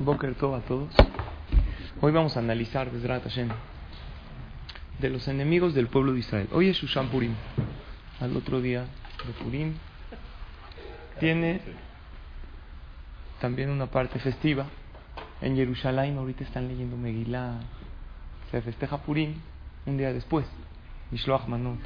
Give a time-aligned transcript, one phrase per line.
[0.00, 0.88] Boker Tov a todos.
[2.00, 3.48] Hoy vamos a analizar Bezrat Hashem
[4.98, 6.48] de los enemigos del pueblo de Israel.
[6.52, 7.34] Hoy es Shushan Purim.
[8.20, 8.84] Al otro día
[9.26, 9.74] de Purim
[11.18, 11.60] tiene
[13.40, 14.66] también una parte festiva.
[15.40, 17.60] En Jerusalén ahorita están leyendo Megillah.
[18.50, 19.34] Se festeja Purim
[19.86, 20.46] un día después.
[21.10, 21.80] Mishloach Manot.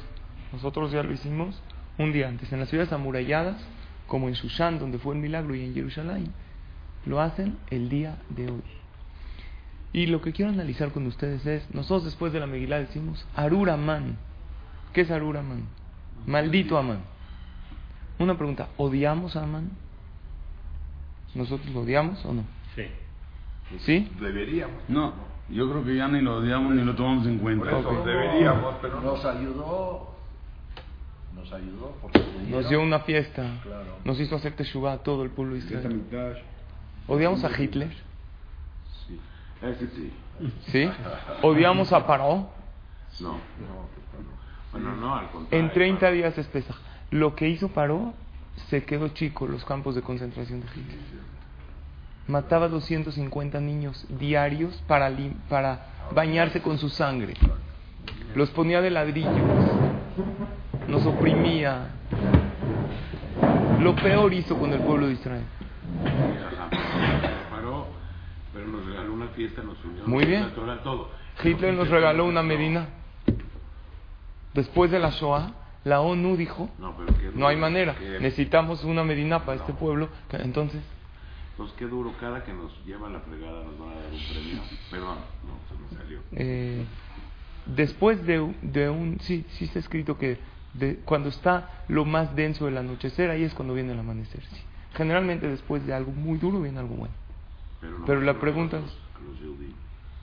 [0.51, 1.61] Nosotros ya lo hicimos
[1.97, 2.51] un día antes.
[2.51, 3.61] En las ciudades amuralladas,
[4.07, 6.31] como en Shushan, donde fue el milagro, y en Jerusalén,
[7.05, 8.61] lo hacen el día de hoy.
[9.93, 13.69] Y lo que quiero analizar con ustedes es, nosotros después de la Megilá decimos, Arur
[13.69, 14.17] Amán.
[14.93, 15.63] ¿Qué es Arur Amán?
[16.25, 16.99] Maldito Amán.
[18.19, 19.71] Una pregunta, ¿odiamos a Amán?
[21.33, 22.43] ¿Nosotros lo odiamos o no?
[22.75, 22.83] Sí.
[23.79, 24.09] ¿Sí?
[24.19, 24.75] Deberíamos.
[24.89, 25.13] No,
[25.49, 27.79] yo creo que ya ni lo odiamos ni lo tomamos en Por cuenta.
[27.79, 28.05] eso Ok.
[28.05, 29.11] deberíamos, pero no.
[29.13, 30.15] Nos ayudó,
[31.35, 33.97] nos ayudó porque Nos dio una fiesta, Claro.
[34.03, 36.01] nos hizo hacer Teshuvah a todo el pueblo de Israel.
[37.07, 37.91] ¿Odiamos a Hitler?
[39.07, 39.19] Sí.
[39.61, 40.13] Ese sí.
[40.71, 40.89] ¿Sí?
[41.41, 42.49] ¿Odiamos a Paró?
[43.19, 43.37] No.
[44.71, 45.65] Bueno, no, al contrario.
[45.67, 46.77] En 30 días es Pesaj.
[47.11, 48.13] Lo que hizo Paró,
[48.69, 50.99] se quedó chico los campos de concentración de Hitler.
[52.27, 57.33] Mataba 250 niños diarios para, lim- para bañarse con su sangre.
[58.35, 59.33] Los ponía de ladrillos.
[60.87, 61.89] Nos oprimía.
[63.79, 65.43] Lo peor hizo con el pueblo de Israel.
[66.05, 66.69] Ajá.
[67.49, 67.87] Paró,
[68.53, 70.05] pero nos regaló una fiesta, nos unió.
[70.05, 70.49] Muy bien.
[70.55, 71.09] Torah, todo.
[71.43, 72.87] Hitler nos regaló una medina.
[74.53, 75.51] Después de la Shoah,
[75.85, 77.37] la ONU dijo, No, pero qué duro.
[77.39, 80.09] no hay manera, Qué- necesitamos una medina para este pueblo.
[80.31, 80.81] Entonces,
[81.57, 84.61] Pues qué duro, cada que nos lleva la fregada nos van a dar un premio.
[84.89, 86.19] Perdón, no, se me salió.
[86.31, 86.85] eh,
[87.67, 89.19] después de, de un...
[89.21, 90.39] Sí, sí está escrito que
[90.73, 94.41] de- cuando está lo más denso del anochecer, ahí es cuando viene el amanecer.
[94.43, 94.61] sí.
[94.95, 97.13] Generalmente después de algo muy duro viene algo bueno.
[97.79, 99.69] Pero, no Pero la pregunta es- los- a los Yehudim.
[99.69, 99.73] Eh,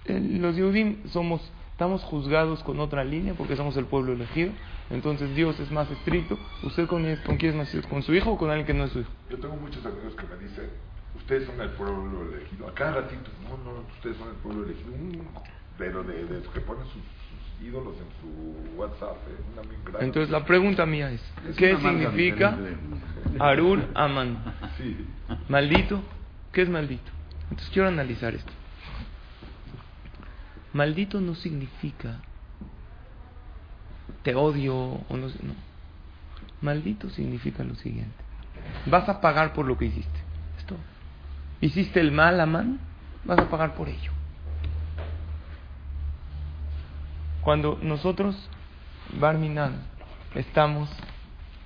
[0.09, 1.41] los Yehudim somos,
[1.73, 4.53] estamos juzgados con otra línea porque somos el pueblo elegido.
[4.91, 6.39] Entonces Dios es más estricto.
[6.63, 7.89] ¿Usted con, con quién es más estricto?
[7.89, 9.11] ¿Con su hijo o con alguien que no es su hijo?
[9.31, 10.71] Yo tengo muchos amigos que me dicen,
[11.17, 12.69] ustedes son el pueblo elegido.
[12.69, 14.93] A cada ratito, no, no, ustedes son el pueblo elegido.
[15.77, 19.89] Pero de, de los que ponen sus, sus ídolos en su WhatsApp, ¿eh?
[19.91, 20.01] una.
[20.01, 22.79] Entonces la pregunta mía es, Es ¿qué significa diferente.
[23.39, 24.39] Arur Aman?
[24.79, 24.97] Sí.
[25.49, 26.01] Maldito,
[26.53, 27.11] ¿qué es maldito?
[27.45, 28.53] Entonces quiero analizar esto.
[30.79, 32.21] Maldito no significa
[34.23, 35.55] te odio o no, no.
[36.61, 38.15] Maldito significa lo siguiente.
[38.87, 40.21] Vas a pagar por lo que hiciste.
[40.57, 40.77] Esto.
[41.61, 42.79] Hiciste el mal, Amán,
[43.25, 44.13] vas a pagar por ello.
[47.41, 48.37] Cuando nosotros,
[49.19, 49.83] Barminan,
[50.37, 50.89] estamos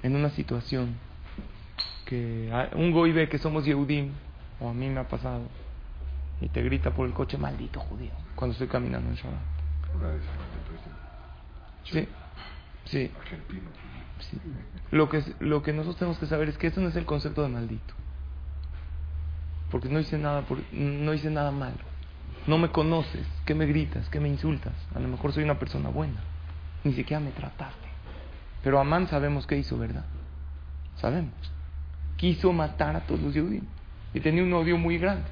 [0.02, 0.94] en una situación
[2.06, 4.10] que a- un goy ve que somos Yehudim,
[4.58, 5.42] o a mí me ha pasado,
[6.40, 9.16] y te grita por el coche, maldito judío, cuando estoy caminando me
[11.84, 12.08] Sí,
[12.86, 13.70] sí, argentino.
[14.18, 14.36] sí.
[14.90, 17.42] Lo que, lo que nosotros tenemos que saber es que eso no es el concepto
[17.42, 17.94] de maldito.
[19.70, 21.76] Porque no hice nada, por, no hice nada malo.
[22.48, 24.08] No me conoces, ¿qué me gritas?
[24.08, 24.74] ¿Qué me insultas?
[24.92, 26.18] A lo mejor soy una persona buena.
[26.82, 27.86] Ni siquiera me trataste.
[28.64, 30.04] Pero Amán sabemos qué hizo, ¿verdad?
[30.96, 31.32] Sabemos.
[32.16, 33.62] Quiso matar a todos los judíos.
[34.12, 35.30] Y tenía un odio muy grande.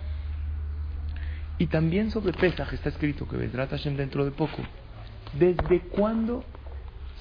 [1.60, 4.62] Y también sobre Pesaj está escrito que Vedrat Hashem dentro de poco.
[5.38, 6.42] ¿Desde cuándo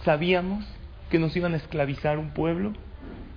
[0.06, 0.66] sabíamos
[1.10, 2.72] que nos iban a esclavizar un pueblo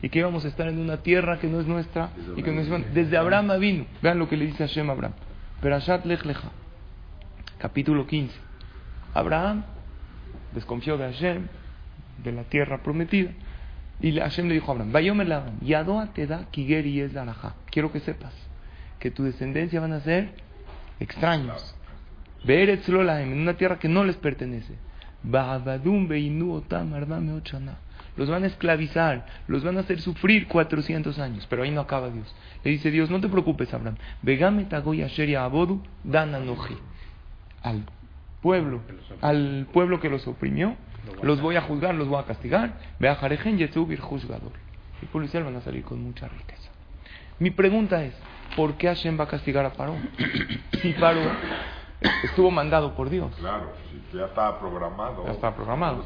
[0.00, 2.68] y que íbamos a estar en una tierra que no es nuestra y que nos
[2.68, 3.86] iban desde Abraham vino.
[4.00, 5.14] Vean lo que le dice Hashem a Abraham.
[5.60, 6.52] Perashat Lech Lecha.
[7.58, 8.32] Capítulo 15
[9.12, 9.64] Abraham
[10.54, 11.48] desconfió de Hashem
[12.22, 13.32] de la tierra prometida
[14.00, 17.10] y Hashem le dijo a Abraham Vayomer Yadoa te da Kigeri es
[17.72, 18.32] quiero que sepas
[19.00, 20.51] que tu descendencia van a ser
[21.02, 21.74] extraños
[22.44, 24.74] lo en una tierra que no les pertenece.
[28.14, 31.46] Los van a esclavizar, los van a hacer sufrir 400 años.
[31.48, 32.34] Pero ahí no acaba Dios.
[32.64, 33.96] Le dice Dios, no te preocupes, Abraham.
[34.22, 34.66] Vegame
[35.36, 36.76] abodu dan anoji.
[37.62, 37.84] Al
[38.42, 38.80] pueblo,
[39.20, 40.76] al pueblo que los oprimió,
[41.22, 42.74] los voy a juzgar, los voy a castigar.
[42.98, 44.52] Ve a Jarejen Yetzubir juzgador.
[45.00, 46.70] Y por Israel van a salir con mucha riqueza.
[47.38, 48.14] Mi pregunta es,
[48.56, 49.94] ¿por qué Hashem va a castigar a Paró?
[50.80, 51.20] Si Paró
[52.24, 53.32] estuvo mandado por Dios.
[53.38, 55.24] Claro, sí, ya estaba programado.
[55.24, 56.04] Ya estaba programado.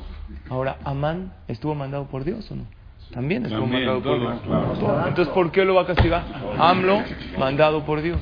[0.51, 2.65] Ahora, ¿Amán estuvo mandado por Dios o no?
[3.13, 4.41] También estuvo También, mandado por Dios.
[4.43, 5.09] claro.
[5.09, 6.25] Entonces, ¿por qué lo va a castigar?
[6.59, 7.03] AMLO,
[7.39, 8.21] mandado por Dios.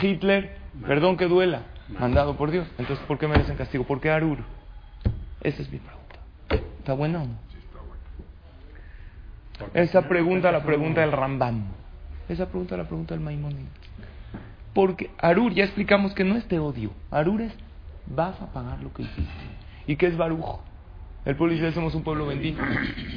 [0.00, 1.62] Hitler, perdón que duela,
[1.98, 2.66] mandado por Dios.
[2.78, 3.84] Entonces, ¿por qué merecen castigo?
[3.84, 4.38] ¿Por qué Arur?
[5.42, 6.16] Esa es mi pregunta.
[6.78, 7.34] ¿Está buena o no?
[7.50, 9.70] Sí, está bueno.
[9.74, 11.64] Esa pregunta la pregunta del Rambam.
[12.32, 13.68] Esa pregunta la pregunta del Maimónides.
[14.72, 16.90] Porque Arur, ya explicamos que no es te odio.
[17.10, 17.52] Arur es,
[18.06, 19.44] vas a pagar lo que hiciste.
[19.86, 20.60] ¿Y qué es Baruj?
[21.26, 22.62] El pueblo dice, somos un pueblo bendito.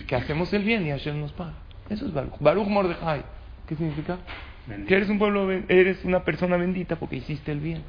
[0.05, 1.53] Que hacemos el bien y Hashem nos paga.
[1.89, 2.37] Eso es Baruj.
[2.41, 3.23] Baruj Mordejai.
[3.67, 4.17] ¿Qué significa?
[4.67, 4.89] Bendito.
[4.89, 7.83] Que eres un pueblo, eres una persona bendita porque hiciste el bien.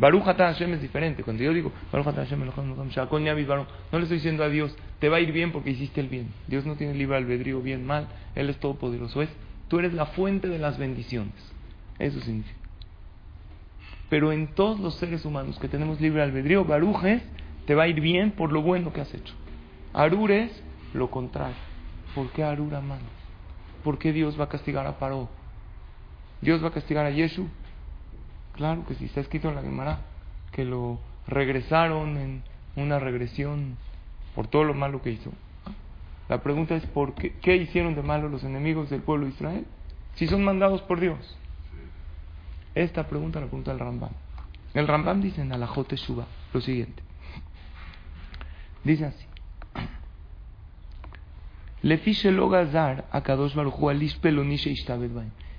[0.00, 1.22] Baruch Hashem es diferente.
[1.22, 5.30] Cuando yo digo Baruch Hashem no le estoy diciendo a Dios, te va a ir
[5.30, 6.28] bien porque hiciste el bien.
[6.46, 8.08] Dios no tiene libre albedrío, bien, mal.
[8.34, 9.20] Él es todopoderoso.
[9.20, 9.28] Es,
[9.68, 11.34] tú eres la fuente de las bendiciones.
[11.98, 12.58] Eso significa.
[14.08, 17.02] Pero en todos los seres humanos que tenemos libre albedrío, Baruch
[17.66, 19.34] te va a ir bien por lo bueno que has hecho.
[19.92, 20.62] Arur es
[20.94, 21.56] lo contrario.
[22.14, 23.00] ¿Por qué Arur Amán?
[23.84, 25.28] ¿Por qué Dios va a castigar a Paró?
[26.40, 27.46] ¿Dios va a castigar a Yeshu?
[28.56, 30.00] Claro que sí, está escrito en la Gemara
[30.52, 32.42] que lo regresaron en
[32.76, 33.76] una regresión
[34.34, 35.32] por todo lo malo que hizo.
[36.28, 39.66] La pregunta es ¿por qué, hicieron de malo los enemigos del pueblo de Israel?
[40.14, 41.36] Si son mandados por Dios.
[42.74, 44.10] Esta pregunta la pregunta el Rambam.
[44.74, 47.02] El Rambam dice en Alajot Teshuva lo siguiente.
[48.84, 49.26] Dice así.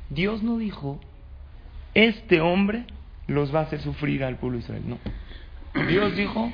[0.09, 0.99] Dios no dijo
[1.93, 2.85] este hombre
[3.27, 4.83] los va a hacer sufrir al pueblo de Israel.
[4.85, 4.97] No.
[5.87, 6.51] Dios dijo,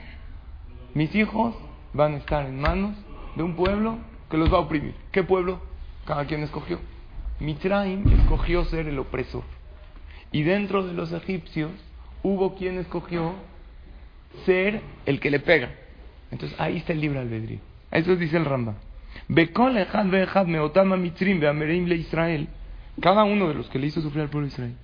[0.94, 1.56] mis hijos
[1.94, 2.95] van a estar en manos
[3.36, 3.98] de un pueblo
[4.30, 4.94] que los va a oprimir.
[5.12, 5.62] ¿Qué pueblo?
[6.06, 6.80] Cada quien escogió.
[7.39, 9.44] Mitraim escogió ser el opresor.
[10.31, 11.72] Y dentro de los egipcios
[12.24, 13.33] hubo quien escogió
[14.45, 15.72] ser el que le pega.
[16.31, 17.60] Entonces ahí está el libre albedrío.
[17.92, 18.45] Eso dice el
[21.95, 22.50] Israel.
[23.01, 24.75] Cada uno de los que le hizo sufrir al pueblo de Israel.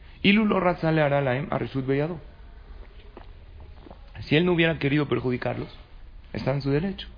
[4.22, 5.68] Si él no hubiera querido perjudicarlos,
[6.32, 7.10] está en su derecho.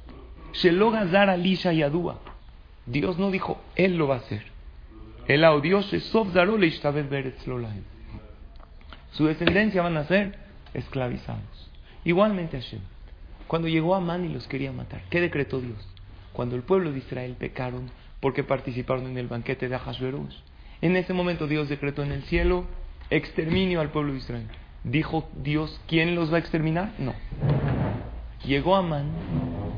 [2.88, 4.44] Dios no dijo, él lo va a hacer.
[5.28, 5.44] El.
[9.12, 10.38] Su descendencia van a ser
[10.74, 11.70] esclavizados.
[12.04, 12.82] Igualmente Hashem.
[13.48, 15.88] Cuando llegó Amán y los quería matar, ¿qué decretó Dios?
[16.34, 20.36] Cuando el pueblo de Israel pecaron porque participaron en el banquete de Ahasverosh.
[20.82, 22.66] En ese momento Dios decretó en el cielo
[23.10, 24.48] exterminio al pueblo de Israel.
[24.84, 26.92] ¿Dijo Dios quién los va a exterminar?
[27.00, 27.14] No.
[28.46, 29.10] Llegó Amán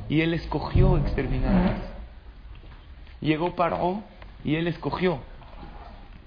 [0.09, 1.81] y él escogió exterminarlos.
[3.21, 4.03] Llegó Paró
[4.44, 5.19] y él escogió.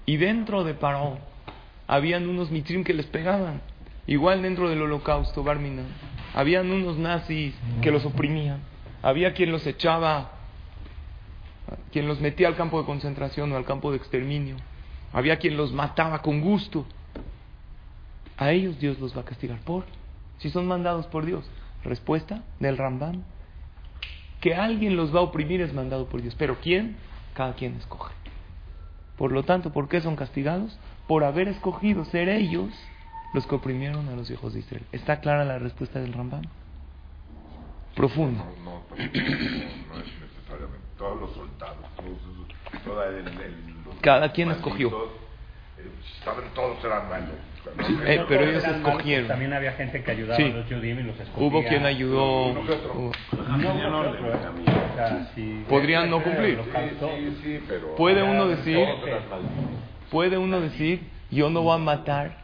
[0.05, 1.19] Y dentro de Paró
[1.87, 3.61] habían unos mitrim que les pegaban.
[4.07, 5.85] Igual dentro del holocausto, Barminan.
[6.33, 8.59] Habían unos nazis que los oprimían.
[9.03, 10.31] Había quien los echaba,
[11.91, 14.55] quien los metía al campo de concentración o al campo de exterminio.
[15.13, 16.85] Había quien los mataba con gusto.
[18.37, 19.85] A ellos Dios los va a castigar por,
[20.39, 21.49] si son mandados por Dios.
[21.83, 23.23] Respuesta del Rambam,
[24.39, 26.35] que alguien los va a oprimir es mandado por Dios.
[26.37, 26.95] Pero ¿quién?
[27.33, 28.13] Cada quien escoge.
[29.17, 30.77] Por lo tanto, ¿por qué son castigados?
[31.07, 32.73] Por haber escogido ser ellos
[33.33, 34.85] los que oprimieron a los hijos de Israel.
[34.91, 36.41] ¿Está clara la respuesta del Rambam?
[37.95, 38.43] Profunda.
[38.43, 40.87] No, no, no, no es necesariamente.
[40.97, 42.47] Todos los soldados, todos esos,
[42.83, 43.25] toda el, el-
[43.85, 45.05] los Cada quien malditos, escogió.
[45.77, 47.29] eh, estaban todos eran malos.
[47.85, 49.27] Sí, Eh, eh, pero ellos escogieron.
[49.27, 50.43] También había gente que ayudaba Sí.
[50.45, 51.47] a los Yudim y los escogía.
[51.47, 52.47] Hubo quien ayudó.
[52.47, 52.93] Uno que otro.
[52.93, 53.11] hubo-
[53.57, 53.73] No,
[55.69, 56.59] Podrían no cumplir.
[56.59, 58.87] el sí, holocausto, sí, sí, pero Puede uno decir,
[60.09, 62.37] puede uno decir, yo no voy a matar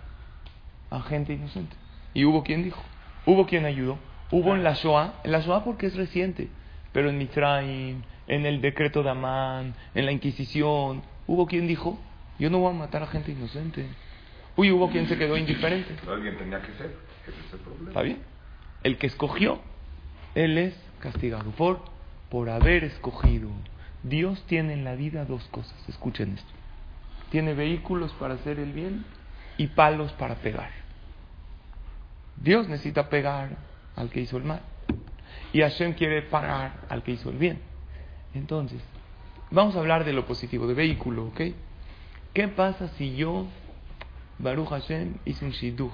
[0.89, 1.75] a gente inocente.
[2.13, 2.81] Y hubo quien dijo,
[3.25, 3.97] hubo quien ayudó.
[4.31, 6.49] Hubo en la Shoah, en la Shoah porque es reciente,
[6.91, 11.99] pero en Mitzrayim, en el decreto de Amán, en la Inquisición, hubo quien dijo,
[12.39, 13.85] yo no voy a matar a gente inocente.
[14.55, 15.95] Uy, hubo quien se quedó indiferente.
[16.09, 16.95] Alguien tenía que ser.
[17.27, 17.89] Ese es el problema.
[17.89, 18.19] ¿Está bien?
[18.83, 19.61] El que escogió,
[20.35, 21.81] él es castigado por,
[22.29, 23.49] por haber escogido.
[24.03, 26.51] Dios tiene en la vida dos cosas, escuchen esto.
[27.29, 29.05] Tiene vehículos para hacer el bien
[29.57, 30.69] y palos para pegar.
[32.37, 33.57] Dios necesita pegar
[33.95, 34.61] al que hizo el mal.
[35.53, 37.59] Y Hashem quiere pagar al que hizo el bien.
[38.37, 38.81] Entonces,
[39.51, 41.41] vamos a hablar de lo positivo, de vehículo, ¿ok?
[42.33, 43.47] ¿Qué pasa si yo,
[44.37, 45.91] Baruch Hashem, hice un shidduch?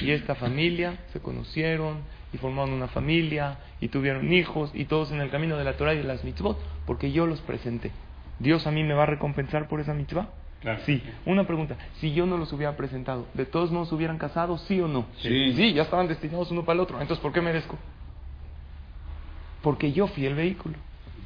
[0.00, 1.98] Y esta familia se conocieron
[2.32, 5.94] y formaron una familia y tuvieron hijos y todos en el camino de la Torah
[5.94, 7.92] y de las mitzvot, porque yo los presenté.
[8.38, 10.28] ¿Dios a mí me va a recompensar por esa mitzvah?
[10.62, 10.80] Claro.
[10.86, 11.02] Sí.
[11.26, 11.76] Una pregunta.
[12.00, 15.04] Si yo no los hubiera presentado, ¿de todos modos se hubieran casado, sí o no?
[15.18, 15.52] Sí.
[15.54, 17.00] Sí, ya estaban destinados uno para el otro.
[17.02, 17.76] Entonces, ¿por qué merezco?
[19.62, 20.76] Porque yo fui el vehículo.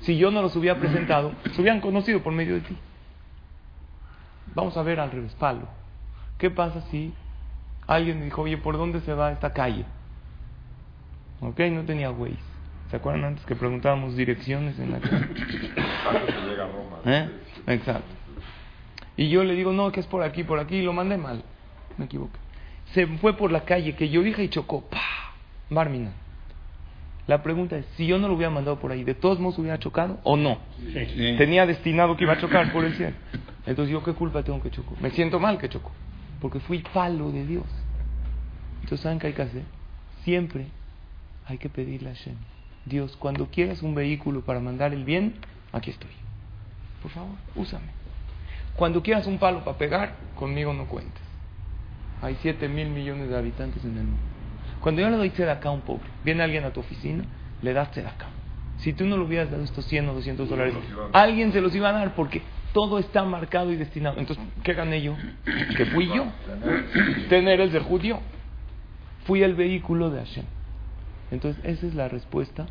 [0.02, 2.76] Si yo no los hubiera presentado, se hubieran conocido por medio de ti.
[4.54, 5.68] Vamos a ver al revés, palo.
[6.38, 7.12] ¿Qué pasa si
[7.86, 9.84] alguien me dijo, oye, ¿por dónde se va esta calle?
[11.40, 12.36] Ok, no tenía Waze.
[12.90, 15.26] ¿Se acuerdan antes que preguntábamos direcciones en la calle?
[16.56, 16.98] Roma.
[17.04, 17.28] ¿Eh?
[17.66, 18.14] Exacto.
[19.16, 21.42] Y yo le digo, no, que es por aquí, por aquí, y lo mandé mal.
[21.98, 22.38] Me equivoqué.
[22.94, 24.82] Se fue por la calle que yo dije y chocó.
[24.88, 25.34] ¡Pah!
[25.68, 26.12] Barmina.
[27.28, 29.78] La pregunta es, si yo no lo hubiera mandado por ahí, ¿de todos modos hubiera
[29.78, 30.58] chocado o no?
[30.78, 31.34] Sí.
[31.36, 33.14] Tenía destinado que iba a chocar por el cielo.
[33.66, 34.96] Entonces yo, ¿qué culpa tengo que chocó?
[34.98, 35.92] Me siento mal que chocó.
[36.40, 37.66] Porque fui palo de Dios.
[38.76, 39.62] Entonces, ¿saben qué hay que hacer?
[40.24, 40.68] Siempre
[41.46, 42.36] hay que pedirle a Hashem.
[42.86, 45.34] Dios, cuando quieras un vehículo para mandar el bien,
[45.72, 46.10] aquí estoy.
[47.02, 47.88] Por favor, úsame.
[48.74, 51.20] Cuando quieras un palo para pegar, conmigo no cuentes.
[52.22, 54.37] Hay 7 mil millones de habitantes en el mundo.
[54.80, 57.24] Cuando yo le doy acá a un pobre, viene alguien a tu oficina,
[57.62, 58.26] le das acá.
[58.78, 60.74] Si tú no le hubieras dado estos 100 o 200 dólares,
[61.12, 62.42] alguien se los iba a dar porque
[62.72, 64.18] todo está marcado y destinado.
[64.18, 65.16] Entonces, ¿qué gané yo?
[65.76, 66.26] Que fui yo.
[67.28, 68.20] Tener el de judío.
[69.26, 70.44] Fui el vehículo de Hashem.
[71.30, 72.66] Entonces, esa es la respuesta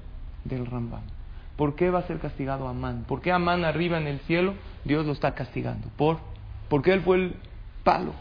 [0.45, 1.01] del Rambam.
[1.57, 3.05] ¿Por qué va a ser castigado Amán?
[3.07, 4.53] ¿Por qué Amán arriba en el cielo
[4.85, 5.89] Dios lo está castigando?
[5.97, 6.19] ¿Por?
[6.69, 7.35] Porque él fue el
[7.83, 8.13] palo.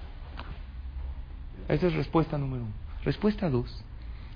[1.69, 2.86] Esa es respuesta número uno.
[3.07, 3.85] Respuesta dos.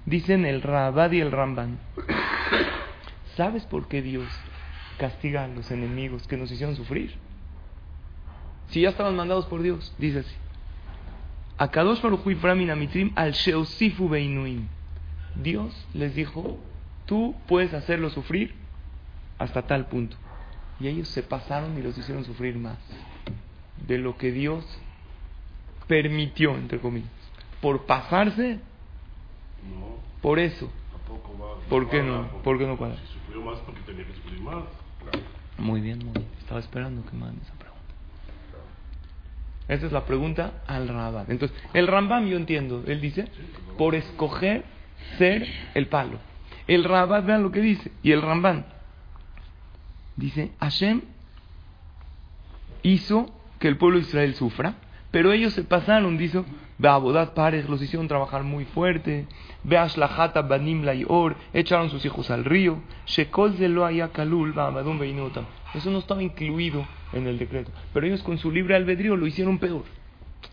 [0.07, 1.81] Dicen el Rabad y el Ramban.
[3.37, 4.29] ¿Sabes por qué Dios
[4.97, 7.17] castiga a los enemigos que nos hicieron sufrir?
[8.69, 10.35] Si ya estaban mandados por Dios, dice así.
[11.59, 12.01] Akadosh
[13.17, 14.69] al Sheosifu Beinuim.
[15.35, 16.57] Dios les dijo,
[17.07, 18.55] tú puedes hacerlo sufrir
[19.39, 20.17] hasta tal punto.
[20.79, 22.79] Y ellos se pasaron y los hicieron sufrir más
[23.89, 24.65] de lo que Dios
[25.89, 27.20] permitió, entre comillas.
[27.61, 28.59] Por pasarse,
[29.63, 30.71] No, por eso.
[30.93, 31.69] tampoco va.
[31.69, 32.29] ¿Por qué cuadra, no?
[32.29, 32.97] porque ¿Por qué no cuadra?
[32.97, 34.65] Si sufrió más porque tenía que sufrir más.
[35.59, 36.27] Muy bien, muy bien.
[36.39, 37.71] Estaba esperando que me hagan esa pregunta.
[39.69, 41.27] Esa es la pregunta al Rambam.
[41.29, 42.83] Entonces, el Rambam yo entiendo.
[42.87, 43.29] Él dice,
[43.77, 44.65] por escoger
[45.19, 46.19] ser el palo.
[46.67, 47.93] El Rambam, vean lo que dice.
[48.03, 48.65] Y el Rambam
[50.17, 51.03] dice, Hashem
[52.83, 54.75] hizo que el pueblo de Israel sufra,
[55.11, 56.43] pero ellos se pasaron, dice,
[56.81, 59.27] Beabodat Pares, los hicieron trabajar muy fuerte,
[59.65, 65.45] Beashlahata Banim Laior, echaron sus hijos al río, Shekol Zelo Kalul, Baabadum Beinutam.
[65.75, 69.59] Eso no estaba incluido en el decreto, pero ellos con su libre albedrío lo hicieron
[69.59, 69.83] peor.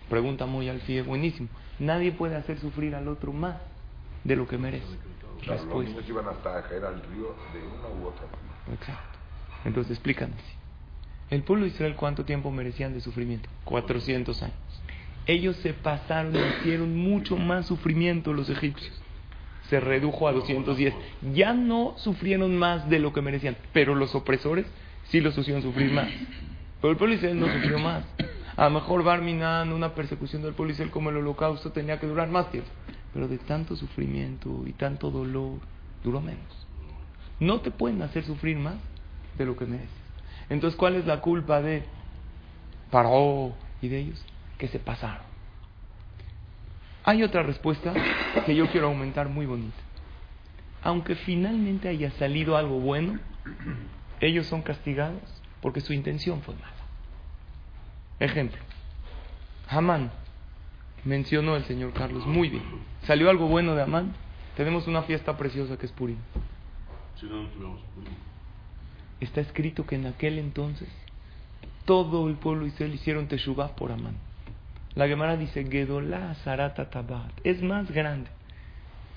[0.10, 1.48] Pregunta muy al fie, buenísimo.
[1.80, 3.56] Nadie puede hacer sufrir al otro más
[4.26, 4.86] de lo que merece.
[5.38, 5.94] Los Respuesta.
[5.94, 8.26] niños iban hasta caer al río de una u otra.
[8.74, 9.18] Exacto.
[9.64, 10.36] Entonces explícanos.
[11.30, 13.48] ¿El pueblo de Israel cuánto tiempo merecían de sufrimiento?
[13.64, 14.56] 400 años.
[15.28, 18.94] Ellos se pasaron hicieron mucho más sufrimiento los egipcios.
[19.70, 20.94] Se redujo a 210.
[21.34, 24.66] Ya no sufrieron más de lo que merecían, pero los opresores
[25.10, 26.08] sí los hicieron sufrir más.
[26.80, 28.06] Pero el pueblo no sufrió más.
[28.56, 32.30] A lo mejor Barminan, una persecución del pueblo Israel como el holocausto, tenía que durar
[32.30, 32.70] más tiempo.
[33.14, 35.60] Pero de tanto sufrimiento y tanto dolor,
[36.04, 36.68] duró menos.
[37.40, 38.76] No te pueden hacer sufrir más
[39.38, 39.90] de lo que mereces.
[40.50, 41.84] Entonces, ¿cuál es la culpa de
[42.90, 44.26] Paró y de ellos?
[44.58, 45.26] Que se pasaron.
[47.04, 47.94] Hay otra respuesta
[48.46, 49.78] que yo quiero aumentar muy bonita.
[50.84, 53.20] Aunque finalmente haya salido algo bueno,
[54.20, 55.22] ellos son castigados
[55.62, 56.74] porque su intención fue mala.
[58.20, 58.60] Ejemplo,
[59.70, 60.12] Hamán,
[61.06, 62.64] mencionó el señor Carlos muy bien.
[63.04, 64.14] ¿Salió algo bueno de Amán?
[64.56, 66.18] Tenemos una fiesta preciosa que es Purim.
[69.20, 70.90] Está escrito que en aquel entonces
[71.86, 74.16] todo el pueblo Israel hicieron Teshuvah por Amán.
[74.98, 77.30] La Gemara dice, Gedolá Sarata Tabat.
[77.44, 78.32] Es más grande.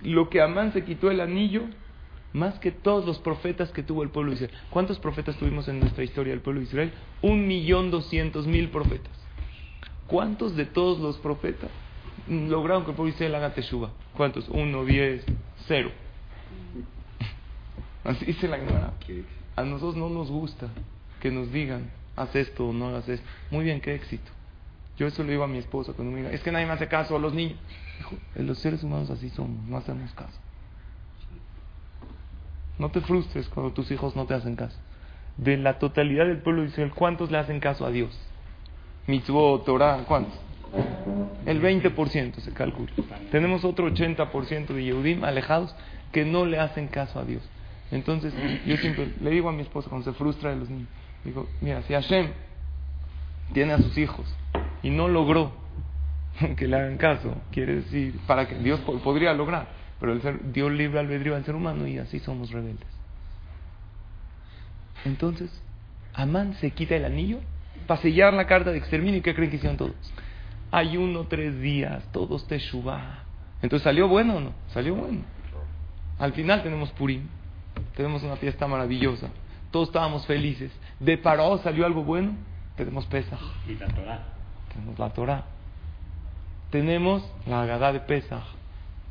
[0.03, 1.63] Lo que Amán se quitó el anillo,
[2.35, 4.55] más que todos los profetas que tuvo el pueblo de Israel.
[4.69, 6.93] ¿Cuántos profetas tuvimos en nuestra historia del pueblo de Israel?
[7.23, 9.11] Un millón doscientos mil profetas.
[10.07, 11.71] ¿Cuántos de todos los profetas
[12.29, 13.91] lograron que el pueblo de Israel haga Teshuvah?
[14.19, 14.51] ¿Cuántos?
[14.51, 15.25] Uno, diez,
[15.67, 15.91] cero.
[18.05, 18.93] Así dice la Gemara.
[19.57, 20.69] A nosotros no nos gusta
[21.23, 23.27] que nos digan, haz esto o no hagas esto.
[23.51, 24.31] Muy bien, qué éxito.
[25.01, 26.87] Yo eso le digo a mi esposa cuando me diga, es que nadie me hace
[26.87, 27.59] caso, a los niños.
[28.01, 30.39] Hijo, los seres humanos así somos, no hacemos caso.
[32.79, 34.77] No te frustres cuando tus hijos no te hacen caso.
[35.39, 38.15] De la totalidad del pueblo de Israel, ¿cuántos le hacen caso a Dios?
[39.07, 40.39] Mitzvot, Torah, ¿cuántos?
[41.47, 42.93] El 20% se calcula.
[43.31, 45.75] Tenemos otro 80% de Yehudim alejados
[46.13, 47.43] que no le hacen caso a Dios.
[47.91, 48.35] Entonces,
[48.67, 50.89] yo siempre le digo a mi esposa cuando se frustra de los niños,
[51.25, 52.33] digo, mira, si Hashem
[53.55, 54.27] tiene a sus hijos
[54.83, 55.53] y no logró
[56.57, 59.69] que le hagan caso, quiere decir, para que Dios po- podría lograr,
[59.99, 62.89] pero el ser, dio libre albedrío al ser humano y así somos rebeldes.
[65.05, 65.51] Entonces,
[66.15, 67.39] Amán se quita el anillo
[67.87, 69.95] para sellar la carta de exterminio y ¿qué creen que hicieron todos?
[70.71, 73.25] Ayuno tres días, todos teshuvah.
[73.63, 74.53] Entonces, ¿salió bueno o no?
[74.73, 75.21] Salió bueno.
[76.19, 77.23] Al final tenemos Purim,
[77.97, 79.29] tenemos una fiesta maravillosa,
[79.71, 80.71] todos estábamos felices.
[80.99, 82.33] De Paró salió algo bueno,
[82.77, 84.25] tenemos Pesach, Y la Torah.
[84.73, 85.45] Tenemos la Torah,
[86.71, 88.45] tenemos la Agadá de Pesach,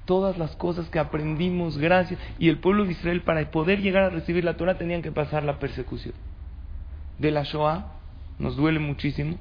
[0.06, 2.20] todas las cosas que aprendimos gracias.
[2.40, 5.44] Y el pueblo de Israel, para poder llegar a recibir la Torah, tenían que pasar
[5.44, 6.16] la persecución.
[7.20, 7.92] De la Shoah,
[8.40, 9.38] nos duele muchísimo,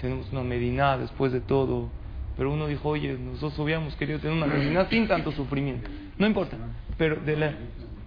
[0.00, 1.88] tenemos una Medina después de todo.
[2.36, 5.90] Pero uno dijo, oye, nosotros hubiéramos querido tener una Medina sin tanto sufrimiento.
[6.18, 6.56] No importa.
[6.96, 7.54] Pero, de la,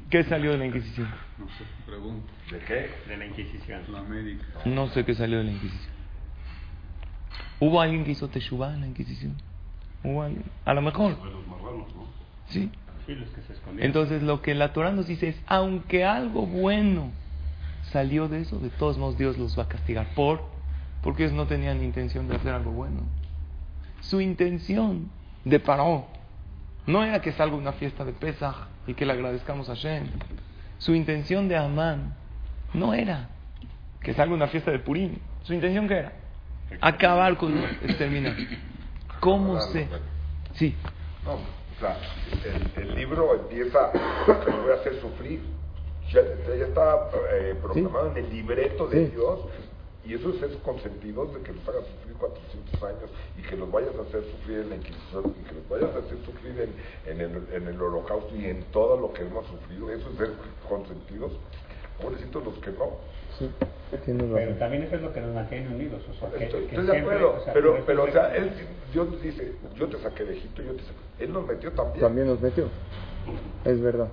[0.10, 1.10] ¿qué salió de la Inquisición?
[1.38, 2.32] No sé, pregunto.
[2.52, 2.90] ¿De qué?
[3.10, 3.82] De la Inquisición.
[3.92, 4.46] La América.
[4.66, 5.95] No sé qué salió de la Inquisición.
[7.60, 9.36] ¿Hubo alguien que hizo Teshuvah en la Inquisición?
[10.04, 10.44] ¿Hubo alguien?
[10.66, 11.18] A lo mejor,
[12.48, 12.70] sí.
[13.06, 13.86] Que.
[13.86, 17.12] Entonces lo que la Torah nos dice es, aunque algo bueno
[17.92, 20.08] salió de eso, de todos modos Dios los va a castigar.
[20.16, 20.42] ¿Por?
[21.04, 23.02] Porque ellos no tenían intención de hacer algo bueno.
[24.02, 25.10] Su intención
[25.44, 26.08] de Paró
[26.88, 28.56] no era que salga una fiesta de Pesach
[28.88, 30.08] y que le agradezcamos a Shem.
[30.80, 32.16] Su intención de Amán
[32.74, 33.30] no era
[34.02, 35.18] que salga una fiesta de Purim.
[35.44, 36.14] Su intención qué era?
[36.82, 38.36] Acabar con exterminar.
[39.20, 39.88] ¿Cómo se...?
[40.56, 40.76] Sí.
[41.24, 41.98] No, o sea,
[42.76, 45.42] el, el libro empieza, te voy a hacer sufrir.
[46.12, 49.12] Ya, ya está eh, programado en el libreto de Sí.
[49.16, 49.40] Dios.
[50.06, 53.72] Y eso es ser consentidos de que los hagas sufrir 400 años y que los
[53.72, 57.12] vayas a hacer sufrir en la Inquisición y que los vayas a hacer sufrir en,
[57.12, 59.90] en, el, en el Holocausto y en todo lo que hemos sufrido.
[59.90, 60.34] Eso es ser
[60.70, 61.32] consentidos.
[62.02, 62.98] Pobrecitos los que no.
[63.38, 63.50] Sí,
[63.92, 66.02] Pero también eso es lo que nos mantiene unidos.
[66.10, 68.52] O sea, que, Estoy, que estoy de acuerdo, o sea, pero, pero o sea, él,
[68.94, 71.24] Dios dice, yo te saqué de Egipto, yo te saqué.
[71.24, 72.00] Él nos metió también.
[72.00, 72.68] También nos metió,
[73.66, 74.08] es verdad.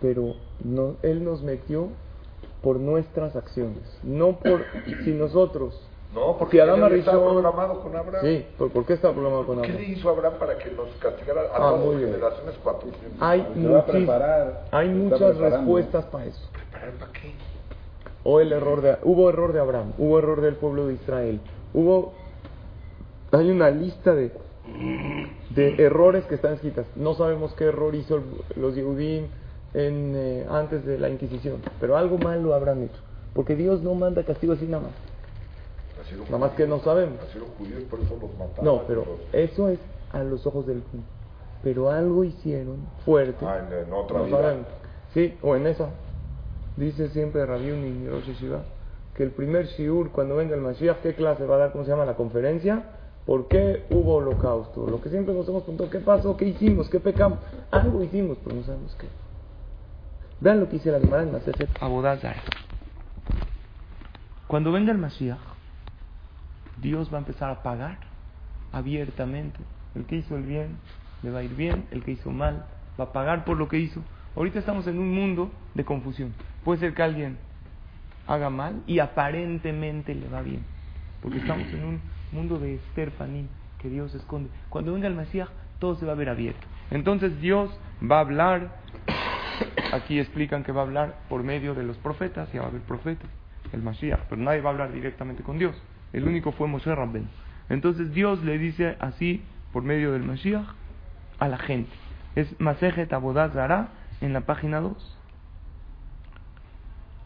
[0.00, 1.88] Pero no, Él nos metió
[2.62, 4.64] por nuestras acciones, no por
[5.04, 5.85] si nosotros.
[6.14, 8.24] No, porque si Adán estaba programado con Abraham.
[8.24, 9.92] Sí, ¿por, por qué está programado con ¿Qué le Abraham?
[9.92, 14.64] hizo Abraham para que nos castigara a Ah, todas las generaciones 400 Hay, muchis- preparar,
[14.70, 16.40] hay muchas respuestas para eso.
[16.52, 17.32] ¿Preparar para qué?
[18.24, 21.40] O el error de, hubo error de Abraham, hubo error del pueblo de Israel,
[21.74, 22.12] hubo,
[23.32, 24.32] hay una lista de,
[25.50, 26.86] de errores que están escritas.
[26.96, 28.24] No sabemos qué error hizo el-
[28.62, 29.26] los Yehudim
[29.74, 33.00] en, eh, antes de la Inquisición, pero algo malo habrán hecho,
[33.34, 34.92] porque Dios no manda castigo así nada más.
[36.26, 37.18] Nada más que no sabemos.
[37.58, 38.64] Judíos, por eso los mataron.
[38.64, 39.78] No, pero Los- eso es
[40.12, 41.06] a los ojos del mundo.
[41.62, 43.44] Pero algo hicieron fuerte.
[43.44, 44.36] Ah, en- en otra no vida.
[44.40, 44.66] sabemos.
[45.14, 45.88] Sí, o en esa.
[46.76, 48.62] Dice siempre Rabbi Uni Rosh Yeshiva
[49.14, 51.72] que el primer shiur cuando venga el Mashiach, ¿qué clase va a dar?
[51.72, 52.84] ¿Cómo se llama la conferencia?
[53.24, 54.86] ¿Por qué hubo holocausto?
[54.86, 56.36] Lo que siempre nos hemos preguntado, ¿qué pasó?
[56.36, 56.88] ¿Qué hicimos?
[56.90, 57.38] ¿Qué pecamos?
[57.70, 59.08] Algo hicimos, pero no sabemos qué.
[60.38, 62.36] Vean lo que dice la Gemara en Masejet Abodazar.
[64.46, 65.38] Cuando venga el Mashiach,
[66.80, 67.98] Dios va a empezar a pagar
[68.72, 69.58] abiertamente.
[69.94, 70.76] El que hizo el bien
[71.22, 72.66] le va a ir bien, el que hizo mal
[72.98, 74.02] va a pagar por lo que hizo.
[74.34, 76.34] Ahorita estamos en un mundo de confusión.
[76.64, 77.38] Puede ser que alguien
[78.26, 80.62] haga mal y aparentemente le va bien.
[81.22, 82.00] Porque estamos en un
[82.32, 84.50] mundo de Esther Panim que Dios esconde.
[84.68, 86.66] Cuando venga el Mesías, todo se va a ver abierto.
[86.90, 87.70] Entonces Dios
[88.02, 88.76] va a hablar.
[89.92, 92.82] Aquí explican que va a hablar por medio de los profetas, ya va a haber
[92.82, 93.30] profetas,
[93.72, 95.80] el Mashiach, pero nadie va a hablar directamente con Dios.
[96.16, 97.28] El único fue Moshe Rabben.
[97.68, 100.64] Entonces Dios le dice así, por medio del Mashiach,
[101.38, 101.92] a la gente.
[102.34, 103.88] Es Masejet Abodaz Zara
[104.22, 105.18] en la página 2.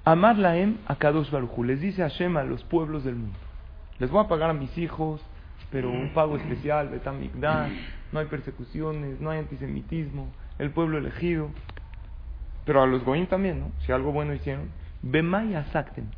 [0.05, 1.63] Amar Laem a Kadosh Baruchu.
[1.63, 3.39] Les dice Hashem a los pueblos del mundo.
[4.01, 5.25] Les voy a pagar a mis hijos,
[5.71, 7.71] pero un pago especial, Betam Mikdash,
[8.11, 10.27] no hay persecuciones, no hay antisemitismo,
[10.59, 11.51] el pueblo elegido.
[12.65, 13.71] Pero a los Goim también, ¿no?
[13.87, 14.69] Si algo bueno hicieron.
[15.01, 16.09] Bemay Asakten.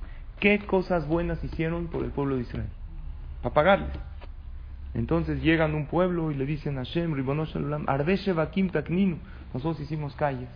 [0.42, 2.66] ¿Qué cosas buenas hicieron por el pueblo de Israel?
[3.42, 3.92] Para pagarles.
[4.92, 9.18] Entonces llegan a un pueblo y le dicen a Hashem, Ribono Shalom, Ardeshe Bakim Takninu.
[9.55, 10.48] Nosotros hicimos calles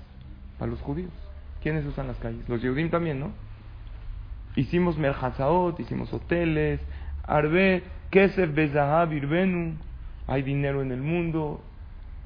[0.59, 1.13] para los judíos.
[1.63, 2.49] ¿Quiénes usan las calles?
[2.49, 3.31] Los Yehudim también, ¿no?
[4.57, 6.81] Hicimos merhazaot, hicimos hoteles,
[7.23, 9.77] Arbe, Kesef Bezahab Irbenu.
[10.27, 11.61] Hay dinero en el mundo.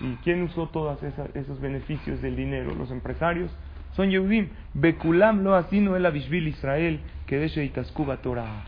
[0.01, 2.75] ¿Y quién usó todos esos beneficios del dinero?
[2.75, 3.51] Los empresarios.
[3.93, 4.49] Son Yehudim.
[4.75, 8.65] Bekulam lo asino el Abishvil Israel, que de Itaskuba Torah.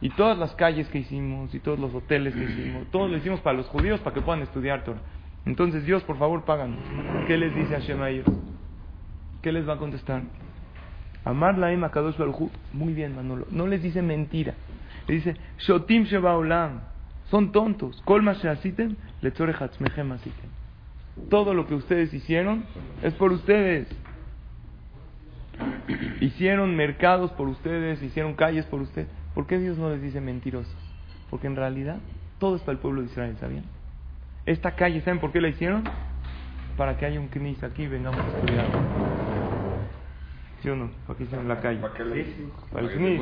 [0.00, 3.40] Y todas las calles que hicimos, y todos los hoteles que hicimos, todos lo hicimos
[3.40, 5.00] para los judíos, para que puedan estudiar Torah.
[5.44, 6.78] Entonces, Dios, por favor, páganos.
[7.26, 8.26] ¿Qué les dice a ellos?
[9.42, 10.22] ¿Qué les va a contestar?
[11.24, 12.50] Amar la Ema Kadosh Baruj Hu.
[12.72, 13.46] Muy bien, Manolo.
[13.50, 14.54] No les dice mentira.
[15.06, 16.80] Le dice, Shotim Shebaolam.
[17.30, 18.02] Son tontos.
[18.04, 20.50] Kol ma she'asitem, letzorech atzmechem asitem.
[21.28, 22.64] Todo lo que ustedes hicieron
[23.02, 23.86] es por ustedes.
[26.20, 29.08] Hicieron mercados por ustedes, hicieron calles por ustedes.
[29.34, 30.74] ¿Por qué Dios no les dice mentirosos?
[31.30, 31.98] Porque en realidad
[32.38, 33.64] todo es para el pueblo de Israel, ¿sabían?
[34.46, 35.84] Esta calle, ¿saben por qué la hicieron?
[36.76, 38.66] Para que haya un knis aquí y vengamos a estudiar.
[40.62, 40.90] ¿Sí o no?
[41.06, 41.78] ¿Para qué hicieron la calle?
[41.80, 42.34] ¿Para dices?
[42.72, 43.20] Para el knis.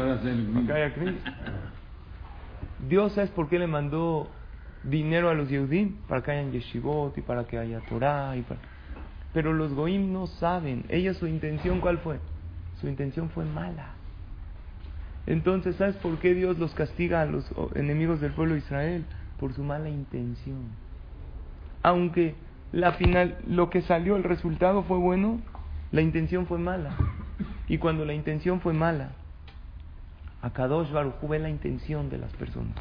[0.95, 1.15] knis.
[2.89, 4.29] Dios, ¿sabes por qué le mandó
[4.85, 5.97] dinero a los Yehudim?
[6.09, 8.37] Para que hayan yeshivot y para que haya Torah.
[8.37, 8.61] Y para...
[9.33, 10.85] Pero los goim no saben.
[10.89, 12.19] Ellos su intención, ¿cuál fue?
[12.81, 13.95] Su intención fue mala.
[15.27, 19.05] Entonces, ¿sabes por qué Dios los castiga a los enemigos del pueblo de Israel?
[19.39, 20.69] Por su mala intención.
[21.83, 22.35] Aunque
[22.73, 25.41] la final, lo que salió, el resultado fue bueno,
[25.93, 26.97] la intención fue mala.
[27.69, 29.11] Y cuando la intención fue mala,
[30.41, 32.75] a Kadosh Baruj ve la intención de las personas.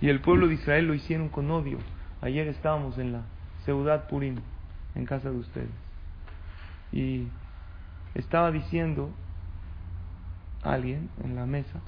[0.00, 1.78] Y el pueblo de Israel lo hicieron con odio.
[2.20, 3.22] Ayer estábamos en la
[3.64, 4.36] Ciudad Purim,
[4.94, 5.68] en casa de ustedes.
[6.92, 7.26] Y
[8.14, 9.10] estaba diciendo
[10.72, 11.80] alguien en la mesa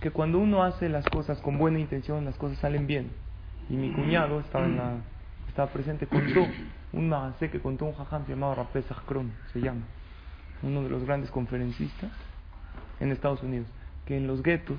[0.00, 3.10] que cuando uno hace las cosas con buena intención, las cosas salen bien.
[3.68, 4.94] Y mi cuñado estaba, en la,
[5.48, 6.46] estaba presente, contó
[6.92, 9.82] un magacé que contó un jajam llamado Rapesach Kron, se llama,
[10.62, 12.10] uno de los grandes conferencistas
[12.98, 13.68] en Estados Unidos,
[14.06, 14.78] que en los guetos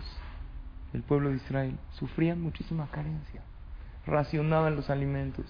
[0.92, 3.42] del pueblo de Israel sufrían muchísima carencia,
[4.06, 5.46] racionaban los alimentos,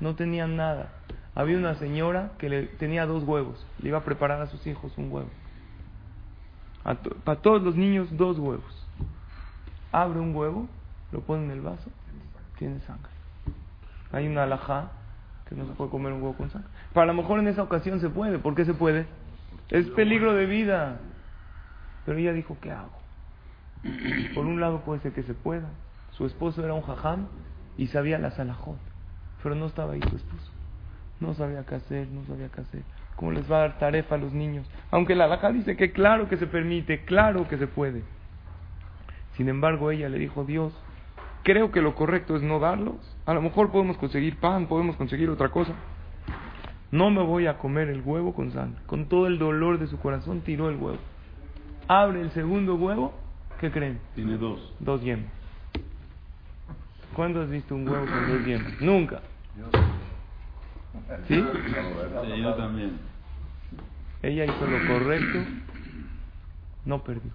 [0.00, 0.92] no tenían nada.
[1.34, 4.92] Había una señora que le tenía dos huevos, le iba a preparar a sus hijos
[4.96, 5.28] un huevo.
[6.82, 8.86] Para todos los niños dos huevos.
[9.92, 10.68] Abre un huevo,
[11.12, 11.90] lo pone en el vaso,
[12.58, 13.10] tiene sangre.
[14.12, 14.90] Hay una alajá
[15.48, 16.68] que no se puede comer un huevo con sangre.
[16.92, 18.38] Para lo mejor en esa ocasión se puede.
[18.38, 19.06] ¿Por qué se puede?
[19.68, 21.00] Es peligro de vida.
[22.04, 23.00] Pero ella dijo, ¿qué hago?
[24.34, 25.68] Por un lado puede ser que se pueda.
[26.12, 27.26] Su esposo era un jajam
[27.76, 28.78] y sabía la salajot.
[29.42, 30.50] Pero no estaba ahí su esposo.
[31.18, 32.82] No sabía qué hacer, no sabía qué hacer.
[33.20, 34.66] ¿Cómo les va a dar tarefa a los niños?
[34.90, 38.02] Aunque la alajá dice que claro que se permite, claro que se puede.
[39.36, 40.72] Sin embargo, ella le dijo, Dios,
[41.42, 42.96] creo que lo correcto es no darlos.
[43.26, 45.74] A lo mejor podemos conseguir pan, podemos conseguir otra cosa.
[46.92, 48.80] No me voy a comer el huevo con sangre.
[48.86, 50.98] Con todo el dolor de su corazón tiró el huevo.
[51.88, 53.12] Abre el segundo huevo,
[53.60, 54.00] ¿qué creen?
[54.14, 54.72] Tiene dos.
[54.80, 55.26] Dos yemas.
[57.14, 58.80] ¿Cuándo has visto un huevo con dos yemas?
[58.80, 59.20] Nunca.
[61.28, 61.34] ¿Sí?
[61.34, 62.98] Sí, yo también.
[64.22, 65.38] Ella hizo lo correcto,
[66.84, 67.30] no perdió.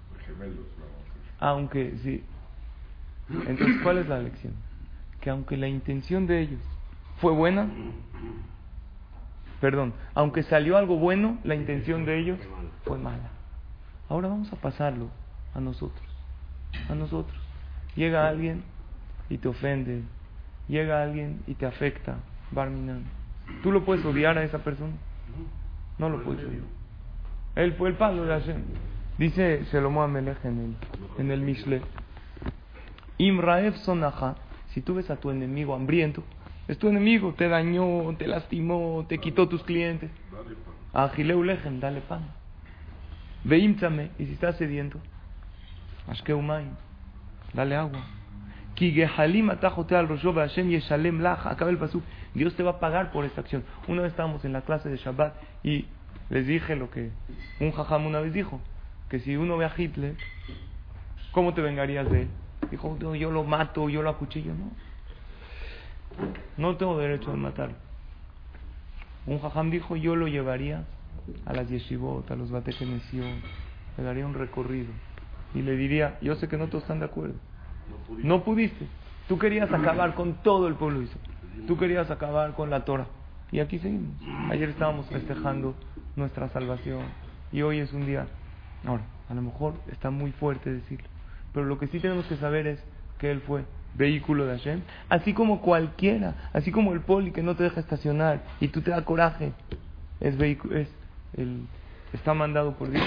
[1.40, 2.24] Aunque sí.
[3.48, 4.54] Entonces, ¿cuál es la lección?
[5.22, 6.60] Que aunque la intención de ellos
[7.18, 7.68] fue buena,
[9.60, 12.40] perdón, aunque salió algo bueno, la intención de ellos
[12.84, 13.30] fue mala.
[14.10, 15.10] Ahora vamos a pasarlo
[15.56, 16.06] a nosotros.
[16.90, 17.38] A nosotros.
[17.96, 18.64] Llega alguien
[19.30, 20.04] y te ofende.
[20.68, 22.18] Llega alguien y te afecta.
[22.52, 23.06] Barminan.
[23.64, 24.94] ¿Tú lo puedes odiar a esa persona?
[25.98, 26.64] No lo puedes odiar.
[27.56, 28.64] Él fue el palo de Hashem.
[29.18, 30.76] Dice Shelomo Amelech en el,
[31.20, 31.82] en el Mishle.
[33.18, 34.36] Imraev sonaja,
[34.70, 36.24] si tú ves a tu enemigo hambriento,
[36.68, 40.12] es tu enemigo, te dañó, te lastimó, te quitó tus clientes.
[40.94, 42.28] A Gileu Lejem, dale pan.
[43.44, 45.00] Veimtzame, y si estás sediento,
[46.08, 46.72] Ashkeu Maim,
[47.54, 48.04] dale agua.
[48.74, 52.04] Ki gehalim atajote al rosho Hashem yeshalem lach, acaba el pasuk.
[52.36, 53.64] Dios te va a pagar por esta acción.
[53.88, 55.86] Una vez estábamos en la clase de Shabbat y
[56.30, 57.12] les dije lo que
[57.60, 58.62] un jajam una vez dijo,
[59.10, 60.16] que si uno ve a Hitler,
[61.32, 62.28] ¿cómo te vengarías de él?
[62.70, 64.54] Dijo, "No, yo lo mato, yo lo acuchillo.
[64.54, 64.72] No,
[66.58, 67.76] no tengo derecho a matarlo.
[69.26, 70.86] Un jajam dijo, yo lo llevaría
[71.46, 73.42] a las yeshivot, a los batekenesión,
[73.98, 74.92] le daría un recorrido
[75.54, 77.36] y le diría, yo sé que no todos están de acuerdo.
[78.24, 78.86] No pudiste.
[79.28, 81.35] Tú querías acabar con todo el pueblo de Israel.
[81.68, 83.08] Tú querías acabar con la Torah.
[83.52, 84.16] Y aquí seguimos.
[84.52, 85.76] Ayer estábamos festejando
[86.16, 87.04] nuestra salvación.
[87.52, 88.28] Y hoy es un día.
[88.86, 91.08] Ahora, a lo mejor está muy fuerte decirlo.
[91.54, 92.84] Pero lo que sí tenemos que saber es
[93.18, 94.82] que Él fue vehículo de Hashem.
[95.10, 96.50] Así como cualquiera.
[96.54, 99.54] Así como el poli que no te deja estacionar y tú te da coraje.
[100.20, 100.90] Es, vehicu- es
[101.38, 101.68] el,
[102.14, 103.04] está mandado por Dios.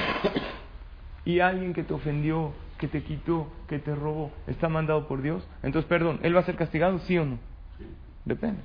[1.25, 5.47] Y alguien que te ofendió, que te quitó, que te robó, está mandado por Dios.
[5.63, 7.39] Entonces, perdón, ¿él va a ser castigado, sí o no?
[8.29, 8.61] Depende.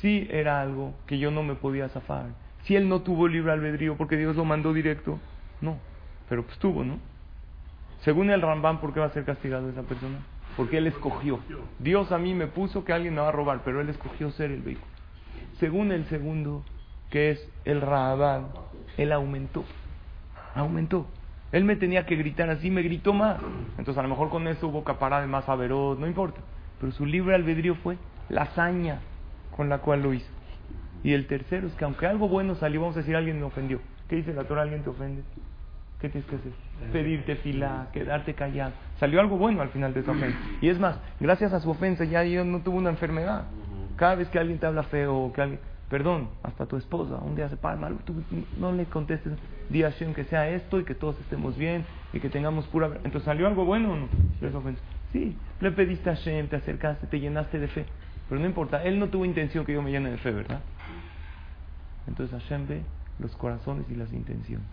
[0.00, 2.26] Si era algo que yo no me podía zafar,
[2.64, 5.20] si él no tuvo libre albedrío porque Dios lo mandó directo,
[5.60, 5.78] no.
[6.28, 6.98] Pero pues tuvo, ¿no?
[8.00, 10.18] Según el Rambam, ¿por qué va a ser castigado esa persona?
[10.56, 11.38] Porque él escogió.
[11.78, 14.50] Dios a mí me puso que alguien me va a robar, pero él escogió ser
[14.50, 14.90] el vehículo.
[15.60, 16.64] Según el segundo,
[17.10, 18.42] que es el Rahabad,
[18.96, 19.64] él aumentó.
[20.56, 21.06] Aumentó.
[21.52, 23.38] Él me tenía que gritar así, me gritó más.
[23.78, 26.40] Entonces a lo mejor con eso hubo capará de más averos, no importa.
[26.80, 27.96] Pero su libre albedrío fue
[28.28, 29.00] la hazaña
[29.56, 30.30] con la cual lo hizo.
[31.02, 33.80] Y el tercero es que aunque algo bueno salió, vamos a decir, alguien me ofendió.
[34.08, 34.62] ¿Qué dice la Torah?
[34.62, 35.22] ¿Alguien te ofende?
[36.00, 36.52] ¿Qué tienes que hacer?
[36.92, 38.72] Pedirte fila, quedarte callado.
[39.00, 40.38] Salió algo bueno al final de esa ofensa.
[40.60, 43.44] Y es más, gracias a su ofensa ya yo no tuvo una enfermedad.
[43.96, 47.48] Cada vez que alguien te habla feo, que alguien, perdón, hasta tu esposa, un día
[47.48, 47.96] se para mal,
[48.58, 49.32] no le contestes,
[49.70, 52.88] di a Hashem que sea esto y que todos estemos bien y que tengamos pura...
[52.96, 54.08] Entonces salió algo bueno o no?
[55.12, 57.86] Sí, le pediste a Hashem, te acercaste, te llenaste de fe.
[58.28, 60.60] Pero no importa, él no tuvo intención que yo me llene de fe, ¿verdad?
[62.06, 62.82] Entonces Hashem ve
[63.18, 64.66] los corazones y las intenciones.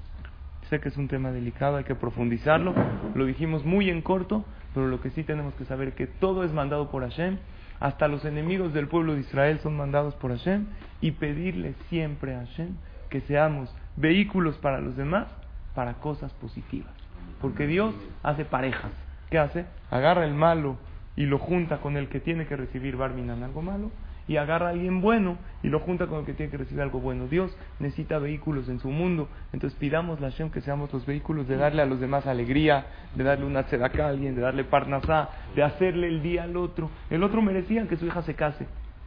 [0.70, 2.74] Sé que es un tema delicado, hay que profundizarlo.
[3.16, 6.44] Lo dijimos muy en corto, pero lo que sí tenemos que saber es que todo
[6.44, 7.38] es mandado por Hashem.
[7.80, 10.66] Hasta los enemigos del pueblo de Israel son mandados por Hashem.
[11.02, 12.76] Y pedirle siempre a Hashem
[13.10, 15.28] que seamos vehículos para los demás
[15.76, 16.94] para cosas positivas.
[17.42, 18.92] Porque Dios hace parejas.
[19.30, 19.66] ¿Qué hace?
[19.92, 20.78] Agarra el malo
[21.16, 23.92] y lo junta con el que tiene que recibir Barminan algo malo
[24.28, 27.00] y agarra a alguien bueno y lo junta con el que tiene que recibir algo
[27.00, 27.28] bueno.
[27.28, 31.58] Dios necesita vehículos en su mundo, entonces pidamos la Hashem que seamos los vehículos de
[31.58, 35.64] darle a los demás alegría, de darle una tzedakah a alguien, de darle parnasá, de
[35.64, 36.90] hacerle el día al otro.
[37.10, 38.66] El otro merecía que su hija se case,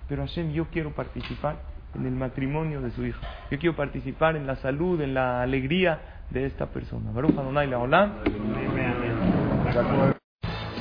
[0.09, 1.57] pero Hashem yo quiero participar
[1.95, 3.21] en el matrimonio de su hija.
[3.51, 5.99] Yo quiero participar en la salud, en la alegría
[6.31, 7.11] de esta persona.
[7.13, 8.13] Baruch Adonai Laolam.